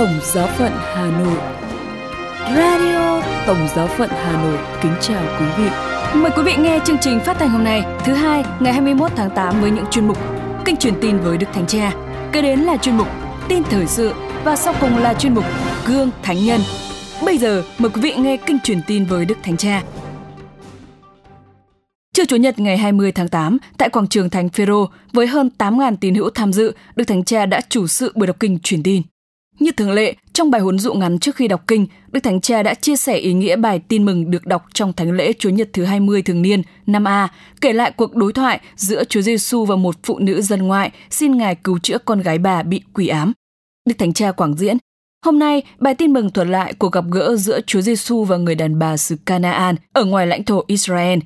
[0.00, 1.38] Tổng Giáo phận Hà Nội.
[2.56, 5.70] Radio Tổng Giáo phận Hà Nội kính chào quý vị.
[6.14, 9.30] Mời quý vị nghe chương trình phát thanh hôm nay, thứ hai, ngày 21 tháng
[9.30, 10.18] 8 với những chuyên mục
[10.64, 11.92] Kênh truyền tin với Đức Thánh Cha.
[12.32, 13.06] Kế đến là chuyên mục
[13.48, 14.12] Tin thời sự
[14.44, 15.44] và sau cùng là chuyên mục
[15.86, 16.60] Gương Thánh Nhân.
[17.24, 19.82] Bây giờ mời quý vị nghe kênh truyền tin với Đức Thánh Cha.
[22.14, 25.96] Trưa Chủ nhật ngày 20 tháng 8, tại quảng trường Thánh Phêrô với hơn 8.000
[26.00, 29.02] tín hữu tham dự, Đức Thánh Cha đã chủ sự buổi đọc kinh truyền tin.
[29.60, 32.62] Như thường lệ, trong bài huấn dụ ngắn trước khi đọc kinh, Đức Thánh Cha
[32.62, 35.68] đã chia sẻ ý nghĩa bài tin mừng được đọc trong Thánh lễ Chúa Nhật
[35.72, 37.28] thứ 20 thường niên năm A,
[37.60, 41.36] kể lại cuộc đối thoại giữa Chúa Giêsu và một phụ nữ dân ngoại xin
[41.36, 43.32] Ngài cứu chữa con gái bà bị quỷ ám.
[43.88, 44.76] Đức Thánh Cha quảng diễn
[45.24, 48.54] Hôm nay, bài tin mừng thuật lại cuộc gặp gỡ giữa Chúa Giêsu và người
[48.54, 51.18] đàn bà xứ Canaan ở ngoài lãnh thổ Israel.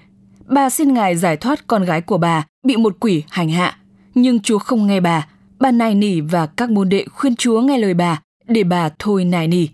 [0.46, 3.79] Bà xin Ngài giải thoát con gái của bà bị một quỷ hành hạ,
[4.15, 5.27] nhưng Chúa không nghe bà.
[5.60, 9.25] Bà nài nỉ và các môn đệ khuyên Chúa nghe lời bà để bà thôi
[9.25, 9.66] nài nỉ.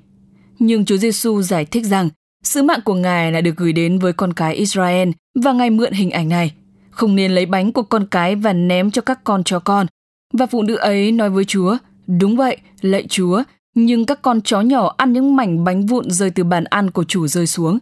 [0.58, 2.08] Nhưng Chúa Giêsu giải thích rằng
[2.42, 5.92] sứ mạng của Ngài là được gửi đến với con cái Israel và Ngài mượn
[5.92, 6.52] hình ảnh này.
[6.90, 9.86] Không nên lấy bánh của con cái và ném cho các con chó con.
[10.32, 13.42] Và phụ nữ ấy nói với Chúa, đúng vậy, lạy Chúa,
[13.74, 17.04] nhưng các con chó nhỏ ăn những mảnh bánh vụn rơi từ bàn ăn của
[17.04, 17.78] chủ rơi xuống.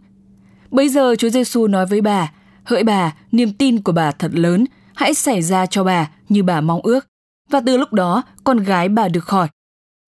[0.71, 2.33] Bây giờ Chúa Giêsu nói với bà,
[2.65, 6.61] hỡi bà, niềm tin của bà thật lớn, hãy xảy ra cho bà như bà
[6.61, 7.07] mong ước.
[7.51, 9.49] Và từ lúc đó, con gái bà được khỏi.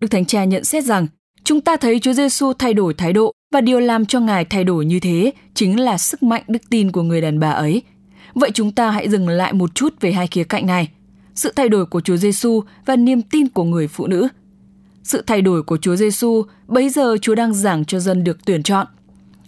[0.01, 1.07] Đức Thánh Cha nhận xét rằng,
[1.45, 4.65] chúng ta thấy Chúa Giêsu thay đổi thái độ và điều làm cho Ngài thay
[4.65, 7.83] đổi như thế chính là sức mạnh đức tin của người đàn bà ấy.
[8.35, 10.89] Vậy chúng ta hãy dừng lại một chút về hai khía cạnh này.
[11.35, 14.29] Sự thay đổi của Chúa Giêsu và niềm tin của người phụ nữ.
[15.03, 18.63] Sự thay đổi của Chúa Giêsu, bấy giờ Chúa đang giảng cho dân được tuyển
[18.63, 18.87] chọn.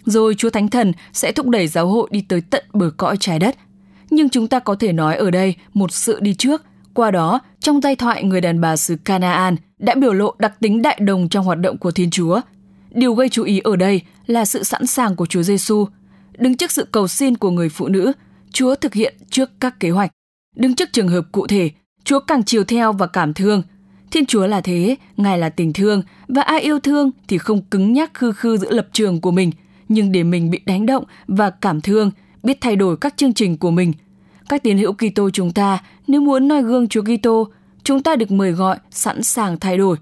[0.05, 3.39] Rồi Chúa Thánh Thần sẽ thúc đẩy giáo hội đi tới tận bờ cõi trái
[3.39, 3.55] đất.
[4.09, 6.61] Nhưng chúng ta có thể nói ở đây một sự đi trước
[6.93, 10.81] qua đó, trong giai thoại người đàn bà xứ Canaan đã biểu lộ đặc tính
[10.81, 12.41] đại đồng trong hoạt động của Thiên Chúa.
[12.91, 15.85] Điều gây chú ý ở đây là sự sẵn sàng của Chúa Giêsu.
[16.37, 18.11] Đứng trước sự cầu xin của người phụ nữ,
[18.51, 20.11] Chúa thực hiện trước các kế hoạch.
[20.55, 21.69] Đứng trước trường hợp cụ thể,
[22.03, 23.63] Chúa càng chiều theo và cảm thương.
[24.11, 27.93] Thiên Chúa là thế, Ngài là tình thương, và ai yêu thương thì không cứng
[27.93, 29.51] nhắc khư khư giữ lập trường của mình,
[29.89, 32.11] nhưng để mình bị đánh động và cảm thương,
[32.43, 33.93] biết thay đổi các chương trình của mình.
[34.49, 37.47] Các tín hữu Kitô chúng ta nếu muốn noi gương Chúa Kitô,
[37.83, 39.97] chúng ta được mời gọi sẵn sàng thay đổi.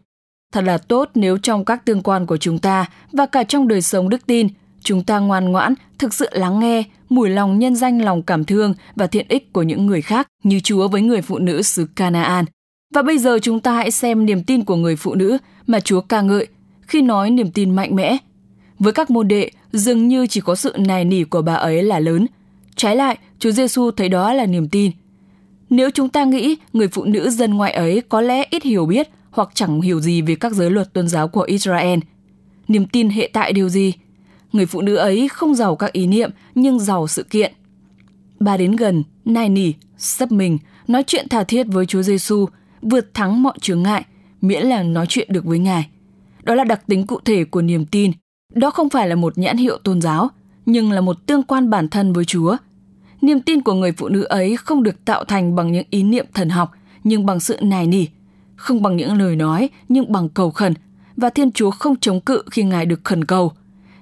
[0.54, 3.82] Thật là tốt nếu trong các tương quan của chúng ta và cả trong đời
[3.82, 4.48] sống đức tin,
[4.84, 8.74] chúng ta ngoan ngoãn, thực sự lắng nghe, mùi lòng nhân danh lòng cảm thương
[8.96, 12.46] và thiện ích của những người khác như Chúa với người phụ nữ xứ Canaan.
[12.94, 15.38] Và bây giờ chúng ta hãy xem niềm tin của người phụ nữ
[15.68, 16.48] mà Chúa ca ngợi
[16.82, 18.18] khi nói niềm tin mạnh mẽ.
[18.80, 22.00] Với các môn đệ, dường như chỉ có sự nài nỉ của bà ấy là
[22.00, 22.28] lớn.
[22.76, 24.92] Trái lại, Chúa Giêsu thấy đó là niềm tin.
[25.72, 29.10] Nếu chúng ta nghĩ người phụ nữ dân ngoại ấy có lẽ ít hiểu biết
[29.32, 32.00] hoặc chẳng hiểu gì về các giới luật tôn giáo của Israel,
[32.68, 33.94] niềm tin hệ tại điều gì?
[34.52, 37.54] Người phụ nữ ấy không giàu các ý niệm nhưng giàu sự kiện.
[38.40, 42.46] Bà đến gần, nài nỉ, sấp mình, nói chuyện tha thiết với Chúa Giêsu,
[42.82, 44.06] vượt thắng mọi chướng ngại,
[44.42, 45.90] miễn là nói chuyện được với Ngài.
[46.44, 48.12] Đó là đặc tính cụ thể của niềm tin.
[48.54, 50.30] Đó không phải là một nhãn hiệu tôn giáo,
[50.66, 52.58] nhưng là một tương quan bản thân với Chúa–
[53.22, 56.26] Niềm tin của người phụ nữ ấy không được tạo thành bằng những ý niệm
[56.34, 56.72] thần học,
[57.04, 58.06] nhưng bằng sự nài nỉ,
[58.56, 60.74] không bằng những lời nói, nhưng bằng cầu khẩn,
[61.18, 63.52] và Thiên Chúa không chống cự khi Ngài được khẩn cầu.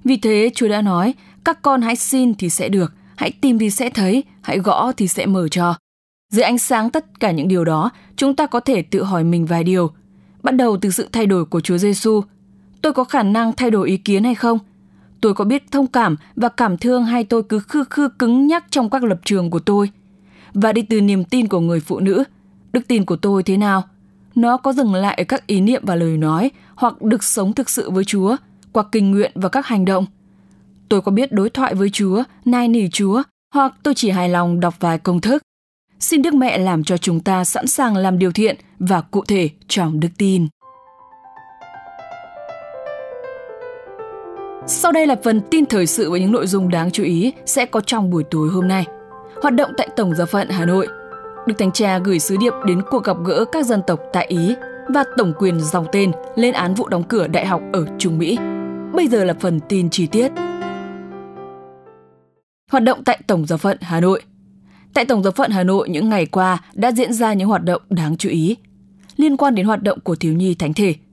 [0.04, 1.14] Vì thế Chúa đã nói,
[1.44, 5.08] các con hãy xin thì sẽ được, hãy tìm thì sẽ thấy, hãy gõ thì
[5.08, 5.76] sẽ mở cho.
[6.34, 9.46] Dưới ánh sáng tất cả những điều đó, chúng ta có thể tự hỏi mình
[9.46, 9.92] vài điều.
[10.44, 12.22] Bắt đầu từ sự thay đổi của Chúa Giêsu.
[12.82, 14.60] Tôi có khả năng thay đổi ý kiến hay không?
[15.22, 18.66] Tôi có biết thông cảm và cảm thương hay tôi cứ khư khư cứng nhắc
[18.70, 19.90] trong các lập trường của tôi?
[20.54, 22.24] Và đi từ niềm tin của người phụ nữ,
[22.74, 23.84] đức tin của tôi thế nào?
[24.36, 27.70] Nó có dừng lại ở các ý niệm và lời nói hoặc được sống thực
[27.70, 28.36] sự với Chúa
[28.72, 30.06] qua kinh nguyện và các hành động?
[30.90, 34.60] Tôi có biết đối thoại với Chúa, nai nỉ Chúa hoặc tôi chỉ hài lòng
[34.60, 35.44] đọc vài công thức?
[36.00, 39.50] Xin Đức Mẹ làm cho chúng ta sẵn sàng làm điều thiện và cụ thể
[39.68, 40.48] trong đức tin.
[44.68, 47.66] Sau đây là phần tin thời sự với những nội dung đáng chú ý sẽ
[47.66, 48.86] có trong buổi tối hôm nay.
[49.42, 50.88] Hoạt động tại Tổng giáo phận Hà Nội.
[51.48, 54.56] Đức Thánh Cha gửi sứ điệp đến cuộc gặp gỡ các dân tộc tại Ý
[54.94, 58.38] và tổng quyền dòng tên lên án vụ đóng cửa đại học ở Trung Mỹ.
[58.94, 60.32] Bây giờ là phần tin chi tiết.
[62.72, 64.22] Hoạt động tại Tổng giáo phận Hà Nội.
[64.94, 67.82] Tại Tổng giáo phận Hà Nội, những ngày qua đã diễn ra những hoạt động
[67.90, 68.58] đáng chú ý
[69.18, 70.96] liên quan đến hoạt động của thiếu nhi thánh thể–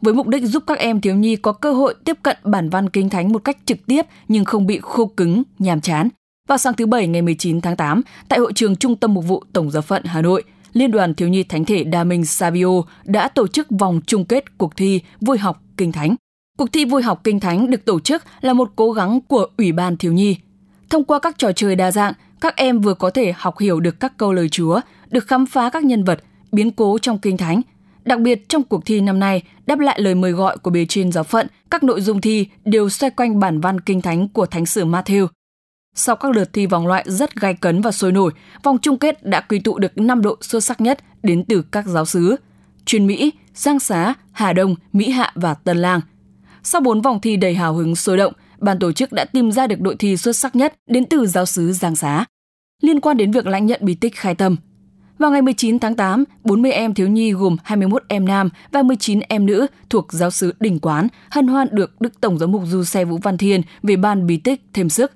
[0.00, 2.88] với mục đích giúp các em thiếu nhi có cơ hội tiếp cận bản văn
[2.88, 6.08] kinh thánh một cách trực tiếp nhưng không bị khô cứng, nhàm chán.
[6.48, 9.42] Vào sáng thứ Bảy ngày 19 tháng 8, tại hội trường Trung tâm Mục vụ
[9.52, 10.42] Tổng giáo phận Hà Nội,
[10.72, 14.58] Liên đoàn Thiếu nhi Thánh thể Đa Minh Savio đã tổ chức vòng chung kết
[14.58, 16.16] cuộc thi vui học Kinh Thánh.
[16.58, 19.72] Cuộc thi vui học Kinh Thánh được tổ chức là một cố gắng của Ủy
[19.72, 20.36] ban Thiếu nhi.
[20.90, 24.00] Thông qua các trò chơi đa dạng, các em vừa có thể học hiểu được
[24.00, 24.80] các câu lời Chúa,
[25.10, 27.62] được khám phá các nhân vật, biến cố trong Kinh Thánh.
[28.04, 31.12] Đặc biệt trong cuộc thi năm nay, đáp lại lời mời gọi của bề trên
[31.12, 34.66] giáo phận, các nội dung thi đều xoay quanh bản văn Kinh Thánh của Thánh
[34.66, 35.26] sử Matthew.
[35.94, 38.32] Sau các lượt thi vòng loại rất gai cấn và sôi nổi,
[38.62, 41.86] vòng chung kết đã quy tụ được 5 đội xuất sắc nhất đến từ các
[41.86, 42.36] giáo xứ.
[42.84, 46.00] Chuyên Mỹ, Giang Xá, Hà Đông, Mỹ Hạ và Tân Lang.
[46.62, 49.66] Sau 4 vòng thi đầy hào hứng sôi động, ban tổ chức đã tìm ra
[49.66, 52.24] được đội thi xuất sắc nhất đến từ giáo xứ Giang Xá.
[52.82, 54.56] Liên quan đến việc lãnh nhận bí tích khai tâm,
[55.18, 59.20] vào ngày 19 tháng 8, 40 em thiếu nhi gồm 21 em nam và 19
[59.20, 62.84] em nữ thuộc giáo sứ Đình Quán hân hoan được Đức Tổng giám mục Du
[62.84, 65.12] Xe Vũ Văn Thiên về ban bí tích thêm sức.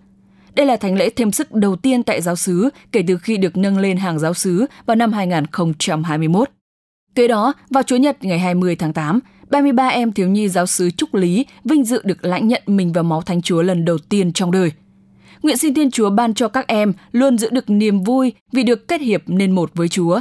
[0.54, 3.56] Đây là thánh lễ thêm sức đầu tiên tại giáo sứ kể từ khi được
[3.56, 6.50] nâng lên hàng giáo sứ vào năm 2021.
[7.14, 9.20] Kế đó, vào Chủ nhật ngày 20 tháng 8,
[9.50, 13.04] 33 em thiếu nhi giáo sứ Trúc Lý vinh dự được lãnh nhận mình vào
[13.04, 14.72] máu Thánh Chúa lần đầu tiên trong đời.
[15.42, 18.88] Nguyện xin Thiên Chúa ban cho các em luôn giữ được niềm vui vì được
[18.88, 20.20] kết hiệp nên một với Chúa.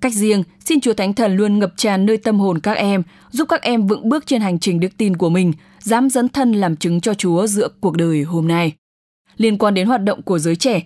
[0.00, 3.48] Cách riêng, xin Chúa Thánh Thần luôn ngập tràn nơi tâm hồn các em, giúp
[3.48, 6.76] các em vững bước trên hành trình đức tin của mình, dám dấn thân làm
[6.76, 8.72] chứng cho Chúa giữa cuộc đời hôm nay.
[9.36, 10.82] Liên quan đến hoạt động của giới trẻ,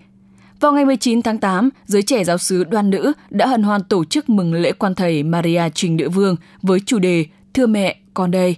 [0.61, 4.05] vào ngày 19 tháng 8, giới trẻ giáo sứ đoan nữ đã hân hoan tổ
[4.05, 8.31] chức mừng lễ quan thầy Maria Trình Nữ Vương với chủ đề Thưa mẹ, con
[8.31, 8.57] đây.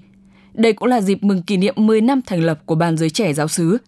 [0.54, 3.32] Đây cũng là dịp mừng kỷ niệm 10 năm thành lập của ban giới trẻ
[3.32, 3.78] giáo sứ.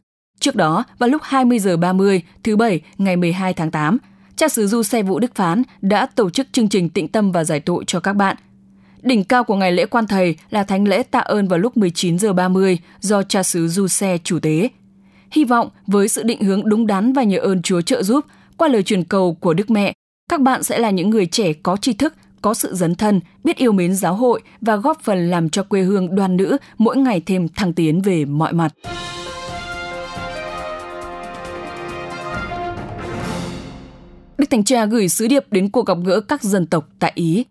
[0.40, 3.98] Trước đó, vào lúc 20 giờ 30 thứ Bảy ngày 12 tháng 8,
[4.36, 7.44] cha xứ Du Xe Vũ Đức Phán đã tổ chức chương trình tịnh tâm và
[7.44, 8.36] giải tội cho các bạn.
[9.02, 12.18] Đỉnh cao của ngày lễ quan thầy là thánh lễ tạ ơn vào lúc 19
[12.18, 14.68] giờ 30 do cha xứ Du Xe chủ tế.
[15.30, 18.24] Hy vọng với sự định hướng đúng đắn và nhờ ơn Chúa trợ giúp
[18.56, 19.92] qua lời truyền cầu của Đức Mẹ,
[20.28, 23.56] các bạn sẽ là những người trẻ có tri thức, có sự dấn thân, biết
[23.56, 27.20] yêu mến giáo hội và góp phần làm cho quê hương đoàn nữ mỗi ngày
[27.26, 28.72] thêm thăng tiến về mọi mặt.
[34.40, 37.44] Đức Thánh Cha gửi sứ điệp đến cuộc gặp gỡ các dân tộc tại Ý.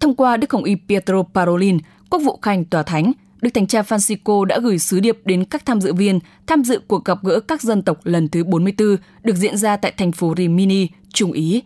[0.00, 1.78] Thông qua Đức Hồng Y Pietro Parolin,
[2.10, 5.66] Quốc vụ Khanh Tòa Thánh, Đức Thánh Cha Francisco đã gửi sứ điệp đến các
[5.66, 9.36] tham dự viên tham dự cuộc gặp gỡ các dân tộc lần thứ 44 được
[9.36, 11.62] diễn ra tại thành phố Rimini, Trung Ý.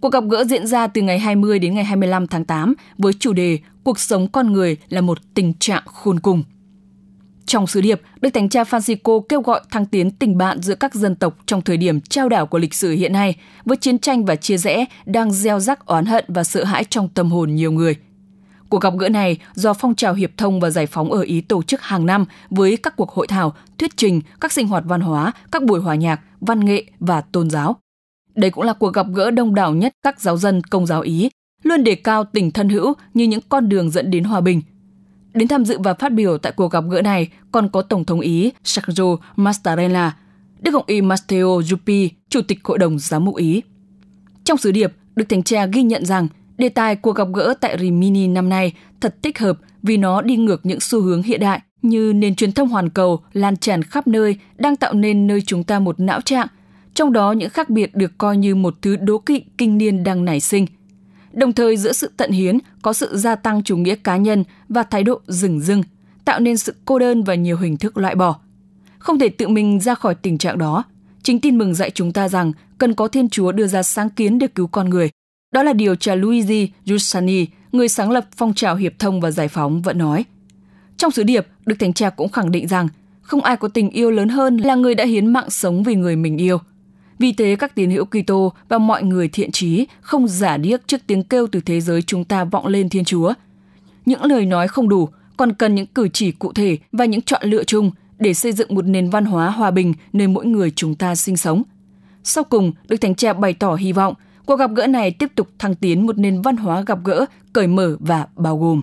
[0.00, 3.32] Cuộc gặp gỡ diễn ra từ ngày 20 đến ngày 25 tháng 8 với chủ
[3.32, 6.42] đề Cuộc sống con người là một tình trạng khôn cùng.
[7.46, 10.94] Trong sứ điệp, Đức Thánh Cha Francisco kêu gọi thăng tiến tình bạn giữa các
[10.94, 14.24] dân tộc trong thời điểm trao đảo của lịch sử hiện nay, với chiến tranh
[14.24, 17.72] và chia rẽ đang gieo rắc oán hận và sợ hãi trong tâm hồn nhiều
[17.72, 17.96] người.
[18.68, 21.62] Cuộc gặp gỡ này do phong trào hiệp thông và giải phóng ở Ý tổ
[21.62, 25.32] chức hàng năm với các cuộc hội thảo, thuyết trình, các sinh hoạt văn hóa,
[25.52, 27.76] các buổi hòa nhạc, văn nghệ và tôn giáo.
[28.34, 31.30] Đây cũng là cuộc gặp gỡ đông đảo nhất các giáo dân công giáo Ý,
[31.62, 34.62] luôn đề cao tình thân hữu như những con đường dẫn đến hòa bình,
[35.36, 38.20] Đến tham dự và phát biểu tại cuộc gặp gỡ này còn có Tổng thống
[38.20, 40.16] Ý Sergio Mattarella,
[40.60, 43.62] Đức Hồng Y Matteo Zuppi, Chủ tịch Hội đồng Giám mục Ý.
[44.44, 46.28] Trong sứ điệp, Đức Thánh Cha ghi nhận rằng
[46.58, 50.36] đề tài cuộc gặp gỡ tại Rimini năm nay thật thích hợp vì nó đi
[50.36, 54.06] ngược những xu hướng hiện đại như nền truyền thông hoàn cầu lan tràn khắp
[54.06, 56.46] nơi đang tạo nên nơi chúng ta một não trạng,
[56.94, 60.24] trong đó những khác biệt được coi như một thứ đố kỵ kinh niên đang
[60.24, 60.66] nảy sinh–
[61.36, 64.82] Đồng thời giữa sự tận hiến có sự gia tăng chủ nghĩa cá nhân và
[64.82, 65.82] thái độ rừng rưng,
[66.24, 68.36] tạo nên sự cô đơn và nhiều hình thức loại bỏ.
[68.98, 70.84] Không thể tự mình ra khỏi tình trạng đó.
[71.22, 74.38] Chính tin mừng dạy chúng ta rằng cần có Thiên Chúa đưa ra sáng kiến
[74.38, 75.10] để cứu con người.
[75.52, 79.48] Đó là điều cha Luigi Giussani, người sáng lập phong trào hiệp thông và giải
[79.48, 80.24] phóng vẫn nói.
[80.96, 82.88] Trong sứ điệp, Đức Thánh Cha cũng khẳng định rằng
[83.22, 86.16] không ai có tình yêu lớn hơn là người đã hiến mạng sống vì người
[86.16, 86.58] mình yêu–
[87.18, 91.00] vì thế các tín hữu Kitô và mọi người thiện trí không giả điếc trước
[91.06, 93.32] tiếng kêu từ thế giới chúng ta vọng lên Thiên Chúa.
[94.06, 97.42] Những lời nói không đủ, còn cần những cử chỉ cụ thể và những chọn
[97.44, 100.94] lựa chung để xây dựng một nền văn hóa hòa bình nơi mỗi người chúng
[100.94, 101.62] ta sinh sống.
[102.24, 104.14] Sau cùng, Đức Thánh Cha bày tỏ hy vọng
[104.46, 107.66] cuộc gặp gỡ này tiếp tục thăng tiến một nền văn hóa gặp gỡ, cởi
[107.66, 108.80] mở và bao gồm.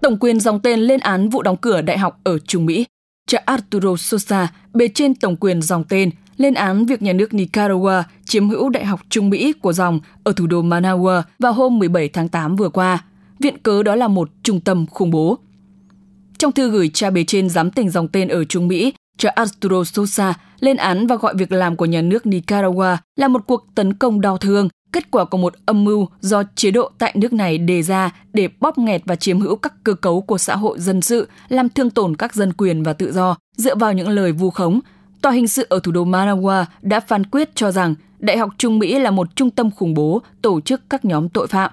[0.00, 2.84] Tổng quyền dòng tên lên án vụ đóng cửa đại học ở Trung Mỹ.
[3.26, 8.02] Cha Arturo Sosa, bề trên tổng quyền dòng tên, lên án việc nhà nước Nicaragua
[8.24, 12.08] chiếm hữu Đại học Trung Mỹ của dòng ở thủ đô Managua vào hôm 17
[12.08, 13.04] tháng 8 vừa qua.
[13.38, 15.38] Viện cớ đó là một trung tâm khủng bố.
[16.38, 19.84] Trong thư gửi cha bề trên giám tỉnh dòng tên ở Trung Mỹ, cha Arturo
[19.84, 23.94] Sosa lên án và gọi việc làm của nhà nước Nicaragua là một cuộc tấn
[23.94, 27.58] công đau thương kết quả của một âm mưu do chế độ tại nước này
[27.58, 31.00] đề ra để bóp nghẹt và chiếm hữu các cơ cấu của xã hội dân
[31.00, 33.36] sự, làm thương tổn các dân quyền và tự do.
[33.56, 34.80] Dựa vào những lời vu khống,
[35.22, 38.78] tòa hình sự ở thủ đô Managua đã phán quyết cho rằng Đại học Trung
[38.78, 41.70] Mỹ là một trung tâm khủng bố tổ chức các nhóm tội phạm.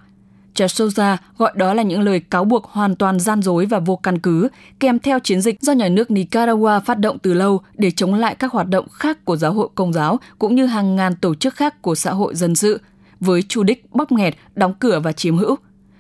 [0.56, 4.20] Chasoza gọi đó là những lời cáo buộc hoàn toàn gian dối và vô căn
[4.20, 8.14] cứ, kèm theo chiến dịch do nhà nước Nicaragua phát động từ lâu để chống
[8.14, 11.36] lại các hoạt động khác của giáo hội công giáo cũng như hàng ngàn tổ
[11.36, 12.82] chức khác của xã hội dân sự,
[13.20, 15.56] với chủ đích bóp nghẹt, đóng cửa và chiếm hữu.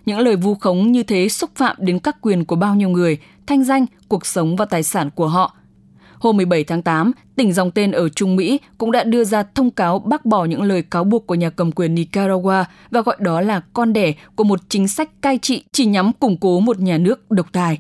[0.05, 3.17] Những lời vu khống như thế xúc phạm đến các quyền của bao nhiêu người,
[3.48, 5.55] thanh danh, cuộc sống và tài sản của họ–
[6.19, 9.72] Hôm 17 tháng 8, tỉnh dòng tên ở Trung Mỹ cũng đã đưa ra thông
[9.72, 13.41] cáo bác bỏ những lời cáo buộc của nhà cầm quyền Nicaragua và gọi đó
[13.41, 16.98] là con đẻ của một chính sách cai trị chỉ nhắm củng cố một nhà
[16.98, 17.79] nước độc tài.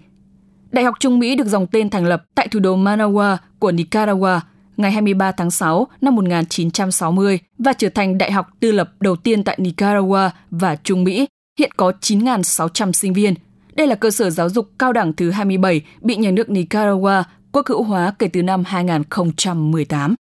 [0.71, 4.39] Đại học Trung Mỹ được dòng tên thành lập tại thủ đô Managua của Nicaragua
[4.77, 9.43] ngày 23 tháng 6 năm 1960 và trở thành đại học tư lập đầu tiên
[9.43, 11.27] tại Nicaragua và Trung Mỹ,
[11.59, 13.33] hiện có 9.600 sinh viên.
[13.75, 17.67] Đây là cơ sở giáo dục cao đẳng thứ 27 bị nhà nước Nicaragua quốc
[17.67, 20.15] hữu hóa kể từ năm 2018.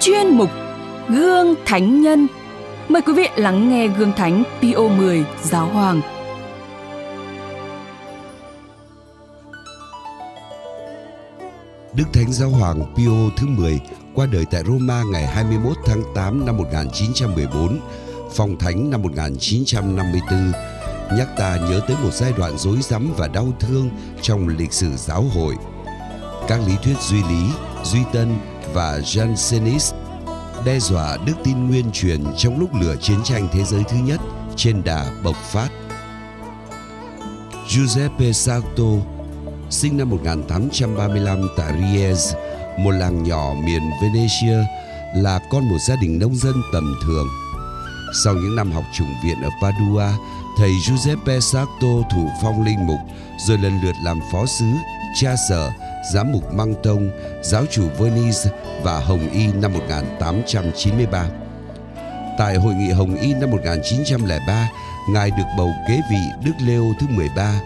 [0.00, 0.50] Chuyên mục
[1.08, 2.26] Gương Thánh Nhân
[2.88, 6.17] Mời quý vị lắng nghe Gương Thánh Pio 10 Giáo Hoàng.
[11.98, 13.80] Đức Thánh Giáo Hoàng Pio thứ 10
[14.14, 17.80] qua đời tại Roma ngày 21 tháng 8 năm 1914,
[18.34, 20.52] phong thánh năm 1954
[21.16, 23.90] nhắc ta nhớ tới một giai đoạn rối rắm và đau thương
[24.22, 25.54] trong lịch sử giáo hội.
[26.48, 27.50] Các lý thuyết duy lý,
[27.84, 28.36] duy tân
[28.72, 29.92] và Jansenist
[30.64, 34.20] đe dọa đức tin nguyên truyền trong lúc lửa chiến tranh thế giới thứ nhất
[34.56, 35.68] trên đà bộc phát.
[37.68, 39.17] Giuseppe Sarto
[39.70, 42.34] sinh năm 1835 tại Ries,
[42.78, 44.58] một làng nhỏ miền Venetia,
[45.14, 47.26] là con một gia đình nông dân tầm thường.
[48.24, 50.08] Sau những năm học trùng viện ở Padua,
[50.58, 52.98] thầy Giuseppe Sarto thủ phong linh mục,
[53.46, 54.66] rồi lần lượt làm phó sứ,
[55.20, 55.70] cha sở,
[56.12, 57.10] giám mục Măng Tông,
[57.42, 58.50] giáo chủ Venice
[58.82, 61.26] và Hồng Y năm 1893.
[62.38, 64.68] Tại hội nghị Hồng Y năm 1903,
[65.08, 67.60] Ngài được bầu kế vị Đức Leo thứ 13.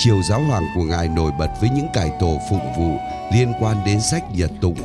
[0.00, 2.98] Triều giáo hoàng của Ngài nổi bật với những cải tổ phụng vụ
[3.32, 4.76] liên quan đến sách nhật tụng,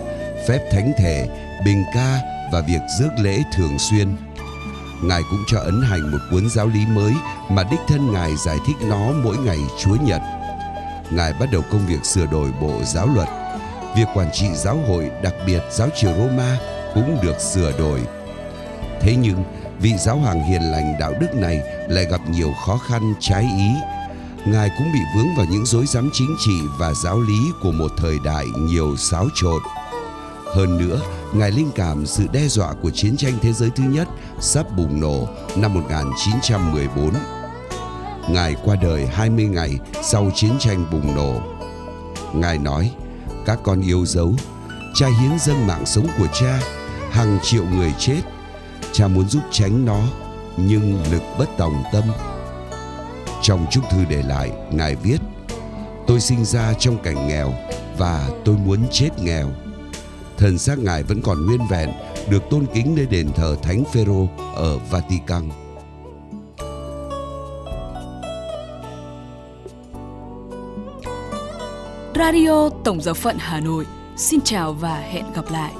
[0.48, 1.27] phép thánh thể,
[1.65, 2.20] bình ca
[2.51, 4.15] và việc rước lễ thường xuyên.
[5.03, 7.13] Ngài cũng cho ấn hành một cuốn giáo lý mới
[7.50, 10.22] mà đích thân Ngài giải thích nó mỗi ngày Chúa Nhật.
[11.12, 13.27] Ngài bắt đầu công việc sửa đổi bộ giáo luật.
[13.96, 16.58] Việc quản trị giáo hội, đặc biệt giáo triều Roma
[16.93, 18.00] cũng được sửa đổi.
[19.01, 19.43] Thế nhưng,
[19.79, 23.70] vị giáo hoàng hiền lành đạo đức này lại gặp nhiều khó khăn trái ý.
[24.46, 27.92] Ngài cũng bị vướng vào những rối rắm chính trị và giáo lý của một
[27.98, 29.62] thời đại nhiều xáo trộn.
[30.56, 31.02] Hơn nữa,
[31.34, 34.08] Ngài linh cảm sự đe dọa của chiến tranh thế giới thứ nhất
[34.40, 37.14] sắp bùng nổ năm 1914.
[38.30, 41.42] Ngài qua đời 20 ngày sau chiến tranh bùng nổ.
[42.34, 42.92] Ngài nói,
[43.46, 44.34] các con yêu dấu,
[44.96, 46.60] cha hiến dâng mạng sống của cha,
[47.12, 48.22] hàng triệu người chết.
[48.92, 50.00] Cha muốn giúp tránh nó,
[50.58, 52.04] nhưng lực bất tòng tâm.
[53.44, 55.18] Trong chúc thư để lại, Ngài viết,
[56.08, 57.54] Tôi sinh ra trong cảnh nghèo
[57.98, 59.50] và tôi muốn chết nghèo
[60.38, 61.90] thần xác ngài vẫn còn nguyên vẹn,
[62.30, 65.50] được tôn kính nơi đền thờ Thánh Phêrô ở Vatican.
[72.16, 73.86] Radio Tổng giáo phận Hà Nội.
[74.18, 75.72] Xin chào và hẹn gặp lại.